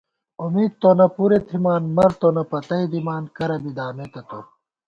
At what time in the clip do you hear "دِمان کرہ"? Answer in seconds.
2.91-3.57